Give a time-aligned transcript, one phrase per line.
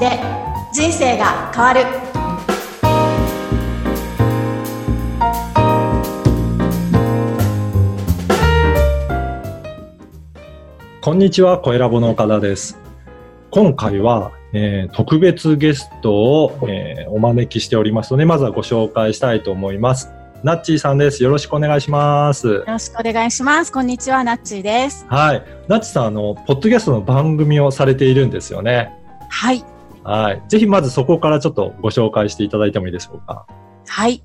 [0.00, 0.18] で
[0.72, 1.84] 人生が変わる
[11.02, 12.78] こんにちは、小ラボの岡田です。
[13.50, 20.10] 今回は、えー特別ゲストを、えーお招きしておりますので、まずはご紹介したいと思います。
[20.42, 21.22] ナッチーさんです。
[21.22, 22.48] よろしくお願いします。
[22.48, 25.42] よろしくお願いしますこんにちはなっちーですはい。
[25.68, 28.94] ナッチさん、あの、ポッドキャストの番組をされているんですよね。
[29.28, 29.62] はい
[30.04, 30.42] はい。
[30.48, 33.46] ぜひまずそこからちょっとご紹介していただいてもいいでしょうか。
[33.86, 34.22] はい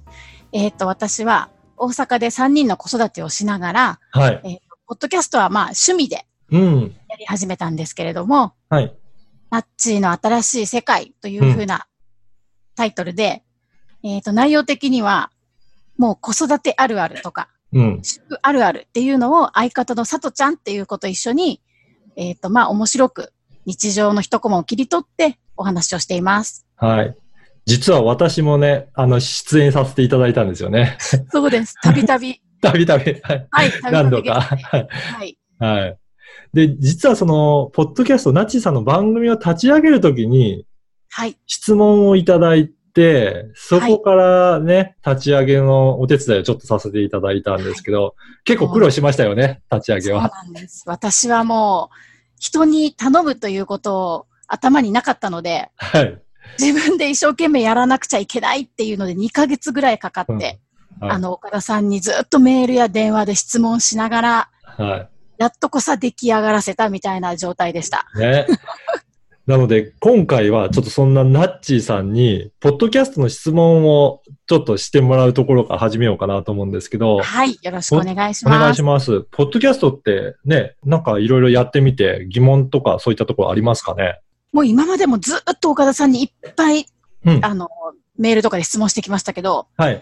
[0.51, 4.41] えっ、と私は大阪で3人の子育てをしながら、はい。
[4.43, 4.57] えー
[4.87, 6.95] ポッドキャストはまあ趣味でうん。
[7.09, 8.95] やり始めたんですけれどもはい。
[9.49, 11.87] ナッチーの新しい世界というふうな
[12.75, 13.43] タイトルで、
[14.03, 15.31] えっ、と内容的には
[15.97, 18.01] もう子育てあるあるとかうん。
[18.41, 21.61] あるあるっていうのを相方のさとちゃんっていう子と一緒に、
[22.15, 23.33] えっ、と、まあ、面白く
[23.65, 26.65] 日常の一コマを切り取ってお話をしています。
[26.75, 27.15] はい。
[27.65, 30.97] 実は私もね、あの、出演させていただいたんですよね。
[31.31, 31.75] そうです。
[31.81, 32.39] たびたび。
[32.61, 33.13] たびたび。
[33.21, 33.47] はい。
[33.49, 34.41] はい、何度か。
[34.41, 34.77] は
[35.23, 35.37] い。
[35.59, 35.97] はい。
[36.53, 40.65] で、実はその、ポッドキャスト、ナッチーさんの番組を立ち上げるときに、
[41.09, 41.37] はい。
[41.47, 50.29] 質問をいただいて、そこからね、立ち上げのお手伝いをちょっとさせていただいたんですけど、結構苦労しましたよね、立ち上げそうは。
[50.29, 50.83] なんです。
[50.85, 51.95] 私はもう、
[52.39, 56.21] 人に頼むということを頭になかったので、はい。
[56.59, 60.59] 自分で一生懸命やらなくちゃいけないっていうので2ヶ月ぐらいかかって、うんはい
[60.99, 68.07] あの、岡田さんにずっとメールや電話で質問しながら、はやっとこさ出来上がらせたみたいな状態でした。
[68.15, 68.19] い。
[68.19, 68.45] ね。
[69.47, 77.59] なので、今回はちょっとそんなナッチーさんに、ポッドキャストの質問をちょっとしてもらうところから始めようかなと思うんですけど、はい。
[77.61, 78.71] よろしくお願いしお願ます。
[78.73, 79.21] いします。
[79.31, 84.19] ポッドキャストってね、なんかいろいろやってみて疑問とかそういったところありますかね？
[84.55, 86.85] もう今までもずっと岡田さんにいっぱい、
[87.25, 87.43] うん。
[87.43, 87.67] あの、
[88.17, 90.01] メールとかで質問してきましたけど、はい。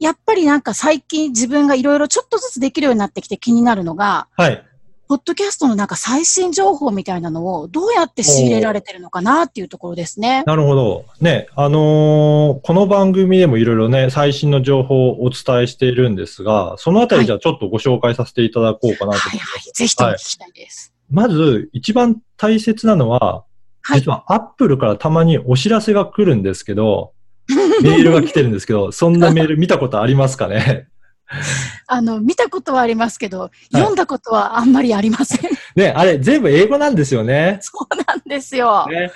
[0.00, 4.64] やっぱりなんか最近自分がいろいろちょっとずつできるようになってきて気になるのが、はい。
[5.06, 10.42] ポッドキャストのなんか最新情報みたいなのをどうやって仕入れられてるのかなっていうところですね。
[10.44, 11.04] なるほど。
[11.20, 19.28] ね、あのーこの番組でもいろいろね、最新の情報をお伝えしているんですが、そのあたりじゃあちょっとご紹介させていただこうかなと思います。
[19.28, 19.72] はいはい。
[19.72, 20.92] ぜひとも聞きたいです。
[21.10, 23.44] まず、一番大切なのは、
[23.84, 24.00] はい。
[24.00, 27.12] 実はアップルからたまにお知らせが来るんですけど、
[27.82, 30.88] メールが来てるんですけど、そんなメール見たことありますかね？
[31.86, 35.50] あの、見たことはありますけど、読んだことはあんまりありません。
[35.76, 37.58] ね、あれ全部英語なんですよね？
[37.60, 38.86] そうなんですよ。
[38.88, 39.10] ね。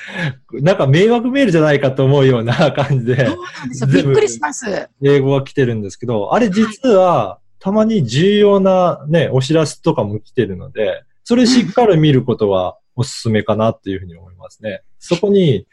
[0.52, 3.86] なんか迷惑メールじゃないかと思うような感じでそう、なんですよ。
[3.88, 4.88] びっくりします。
[5.02, 14.82] 英語が来てるんですけど、あれ実は、たまに重要なね、お知らせとかも来てるので、それしっかり見ることはおすすめかなっていうふうに思いますね。
[14.98, 15.66] そこに、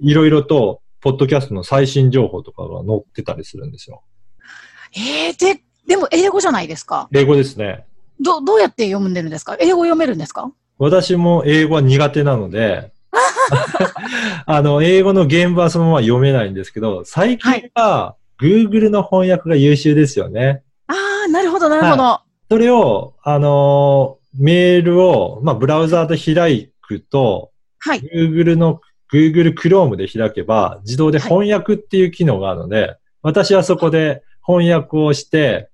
[0.00, 4.02] いろいろと、ポッドキャストの最新情報とかが載ってたりするんですよ。
[4.94, 7.08] えー、で、でも英語じゃないですか？
[7.12, 7.86] 英語ですね。
[8.20, 9.56] ど、どうやって読んでるんですか？
[9.58, 10.52] 英語読めるんですか？
[10.78, 12.92] 私も英語は苦手なので、
[14.46, 20.62] あの、英語の原文はそのまま読めないんですけど、最近は Google の翻訳が優秀ですよね。
[20.86, 20.94] あ
[21.26, 22.20] あ、なるほど、なるほど。
[22.50, 28.00] それを、あのーメールを、まあ、ブラウザーで開くと、はい。
[28.00, 28.80] Google の、
[29.12, 35.68] Google Chrome で開けば、自動で翻訳っていう機能があるので、私はそこで翻訳をして、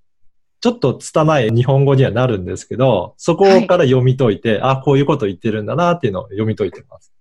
[0.61, 7.13] ちょっと拙い日本語にはなるんですけど、そこから読み解いて、あ、こういうこと言ってるんだなっていうのを読み解いてます。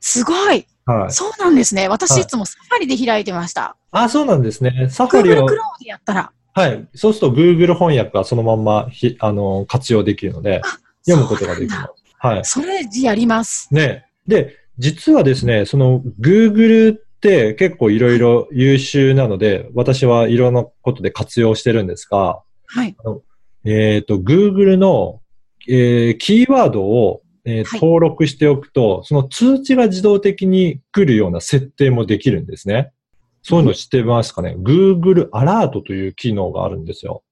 [0.00, 0.66] すごい。
[0.86, 1.12] はい。
[1.12, 1.88] そうなんですね。
[1.88, 3.76] 私はいいつもサファリで開いてました。
[3.90, 4.88] あ、そうなんですね。
[4.90, 6.32] サファリ Google を Chrome、でやったら。
[6.60, 6.88] はい。
[6.94, 10.60] そうすると Google 翻訳がそのまんまひ、あの、活用できるので、
[11.06, 12.04] 読むことができます。
[12.18, 12.44] はい。
[12.44, 13.72] それやります。
[13.72, 14.06] ね。
[14.26, 22.96] で、実はですね、その Google って結構いろいろ優秀なので、私はいろんなことで活用してるんですが、はい。
[23.64, 25.20] えっ、と、Google の、
[25.68, 32.92] えーキーワードを、えーはい登録しておくと、その通知が自動的に来るような設定もできるんですね。
[33.42, 37.22] そういうの知ってますかね、?Google アラートという機能があるんですよ。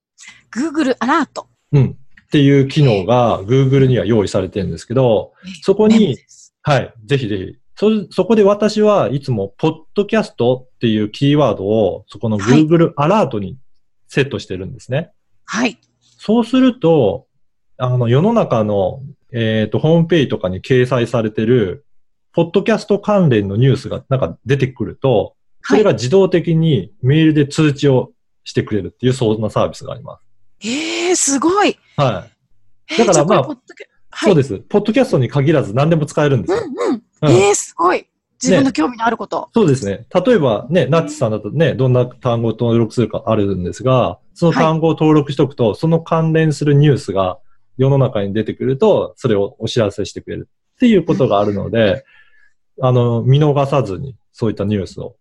[0.55, 1.49] Google アラート。
[1.73, 1.97] うん。
[2.23, 5.33] っていう機能が Google には用意されてるんですけど、
[5.63, 6.19] そこに
[6.63, 6.95] はい。
[7.07, 7.59] ぜひぜひ。
[7.77, 13.57] そ、そこで私はいつも、ポッドキャストっていうキーワードを、そこのはい Google アラートに
[14.09, 15.13] セットしてるんですね。
[15.47, 15.79] はい。
[16.01, 17.27] そうすると、
[17.79, 19.03] あの、世の中の、
[19.33, 21.87] えっ、と、ホームページとかに掲載されてる、
[22.33, 28.13] ポッドキャスト関連のニュースがなんか出てくると、それが自動的にメールで通知を
[28.45, 30.23] してくれるっていう、そんなサービスがあります。
[30.67, 31.79] ええー、すごい。
[31.97, 32.27] は
[32.89, 32.95] い。
[32.95, 34.31] えーだからまあポッドキャはい。
[34.31, 34.59] そうです。
[34.59, 36.59] ポッドキャストに限らず何でも使えるんですよ。
[36.59, 37.03] うんうん。
[37.23, 38.07] うんええー、すごい。
[38.43, 39.51] 自分の興味のあること。
[39.53, 40.07] そうですね。
[40.15, 47.39] 例えばね、ナッチさんだとね、どんな単語を登録するかあるんですが、その単語を登録しておくと、その関連するニュースが
[47.77, 52.05] 世の中に出てくると、それをお知らせしてくれるっていうことがあるので、
[52.81, 55.17] あの、見逃さずにそういったニュースを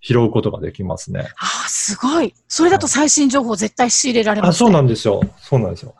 [0.00, 1.28] 拾うことができますね。
[1.36, 2.34] ああ、すごい。
[2.48, 4.66] それだと最新情報絶対仕入れられまあ、すね。
[4.66, 5.20] そうなんですよ。
[5.38, 5.94] そうなんですよ。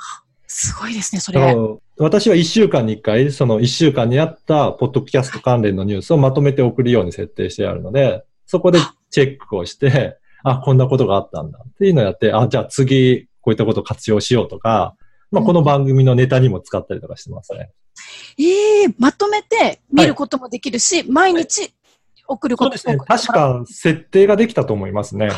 [0.46, 1.56] すごいですね、それ。
[1.98, 8.80] 私は1週間に1回、その1週間にあったポッドキャスト関連のニュースをまとめて送るように設定してあるので、そこで
[9.10, 14.96] チェックをして、あ、こんなことがあったんだっていうのをやって、あ、じゃあ次こういったことを活用しようとか、
[15.30, 17.70] まあ、この番組のネタにも使ったりとかしてますね。
[18.38, 21.72] ええまとめて見ることもできるし、毎日
[22.30, 23.06] 送ることそうですね。
[23.06, 25.28] 確か設定ができたと思いますね。
[25.28, 25.36] はい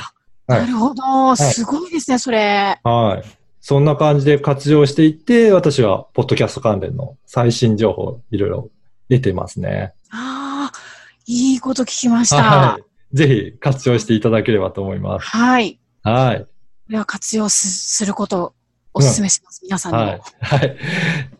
[0.48, 1.36] なるほど。
[1.36, 2.78] すごいですね、それ。
[2.82, 3.28] はい。
[3.60, 8.70] そんな感じで活用していって、私はポッドキャスト関連の最新情報をいろいろ
[9.08, 9.94] 出てますね。
[10.10, 10.78] ああ、
[11.26, 12.42] いいこと聞きました。
[12.42, 12.72] は。
[12.72, 15.26] はいぜひ活用していただければと思います。
[15.60, 15.78] い。
[16.02, 16.40] はい。
[16.40, 16.46] こ
[16.88, 18.52] れは活用すすることを
[18.94, 20.04] お勧めします、皆さんにも。
[20.06, 20.20] はい。
[20.40, 20.76] はい。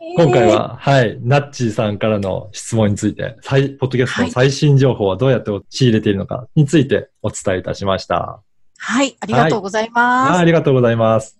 [0.05, 8.43] えー今回は、はい、ナッチーさんからの質問について、最ポッドキャストの最新情報はどうやって仕入れているのかについてお伝えいたしました。
[8.79, 10.41] はい、ありがとうございはいます。
[10.41, 11.39] ありがとうございます。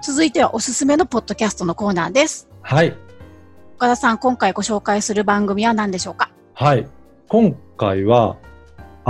[0.00, 2.48] 続いてはおすすめのポッドキャストのコーナーです。
[2.62, 2.96] はい。
[3.76, 6.30] 岡田さん、今回ご紹介する番組は何でしょうか？
[6.54, 6.86] はい。
[7.28, 8.36] 今回は、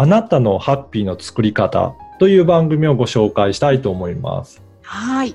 [0.01, 4.63] あなたのハッピーの作り方という番組をご紹介したいと思います。
[4.83, 5.35] はい。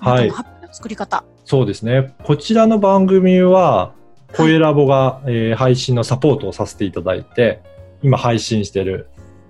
[0.00, 1.24] はいハッピーの作り方。
[1.46, 2.14] そうですね。
[2.22, 3.94] こちらの番組は、
[4.36, 7.62] 声ラボが、えー配信のサポートをさせていただいて、
[8.02, 9.08] 今配信している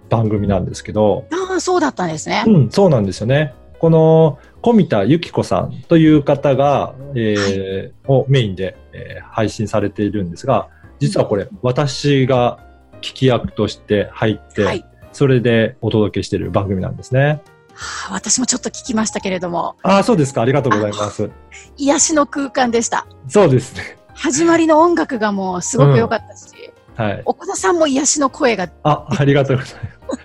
[0.08, 2.44] 番組なんですけど、ああ、そうだったんですね。
[2.46, 3.54] うん、そうなんですよね。
[3.80, 10.68] この、小見田由紀子さんという方が、えーをメインで、えー配信されているんですが、
[11.00, 12.60] 実はこれ、私が
[13.02, 14.84] 聞き役として入って、はい。
[15.12, 17.42] それでお届けしている番組なんですね。
[17.74, 20.42] はあ私もちょっと聞きましたけれども、ああ、そうですか。
[20.42, 21.30] ありがとうございます。
[21.76, 23.06] 癒しの空間でした。
[23.28, 23.98] そうですね。
[24.14, 27.22] 始まりの音楽がもうすごく良かったし、はい。
[27.24, 30.20] 岡田さんも癒しの声が、あ、ありがとうございます。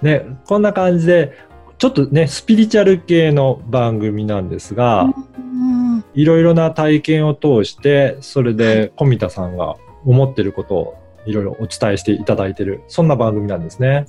[0.02, 1.32] ね、こんな感じで、
[1.78, 5.02] ちょっとね、スピリチュアル系の番組なんですが、
[5.38, 10.94] うん、いろいろな体験を通して、それで小見田さんが思ってることを
[11.26, 14.06] いろいろお伝えしていただいてる、そんな番組なんですね。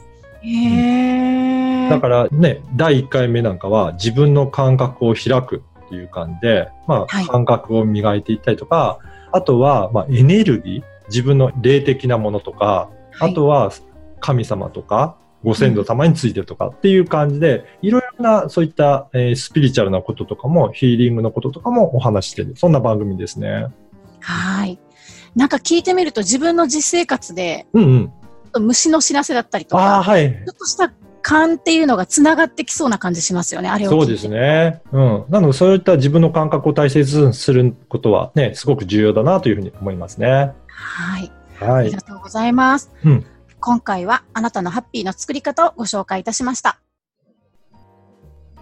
[1.89, 8.99] だからね、第1回目なんかは自分の感覚を開くっていう感じで、まあ、はい感覚を磨いていったりとか、
[9.31, 13.71] あとは、まあ、エネルギー、自分の霊的なものとか、あとは
[14.19, 22.55] 神様とか、ご先祖様についてるとかっていう感じで、いろいろなそういった、えースピリチュアルなこととかも、ヒーリングのこととかもお話ししてる。
[22.55, 23.67] そんな番組ですね。
[24.19, 24.79] はい。
[25.37, 28.11] なんか聞いてみると自分の実生活でうん
[28.55, 28.65] うん。
[28.65, 30.31] 虫の知らせだったりとか、はい。
[30.31, 30.91] ちょっとした
[31.21, 33.91] 勘っていうのがつながってきそうな感じしますよね、あれを。
[33.91, 34.81] そうですね。
[34.91, 35.25] うん。
[35.29, 40.53] なので、そういった自分の感覚を大切にすることはね、すごく重要だなというふうに思いますね。
[40.67, 41.31] はい。
[41.59, 42.01] はいありが。
[42.01, 42.91] とうございます。
[43.05, 43.25] うん
[43.59, 46.79] 今回はあなたのハッピーの作り方をご紹介いたしました。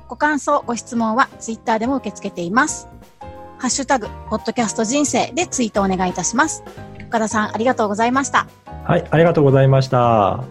[0.08, 2.88] ご感想、ご質問はツイッターでも受け付けています。
[3.58, 6.64] ハッシュタグ、ポッドキャスト人生でツイートお願いいたします。
[7.08, 8.48] 岡田さん、ありがとうございました。
[8.84, 10.44] はい、ありがとうございました。